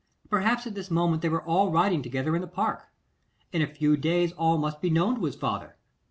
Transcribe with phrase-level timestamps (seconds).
[0.31, 2.87] Perhaps at this moment they were all riding together in the Park.
[3.51, 5.75] In a few days all must be known to his father.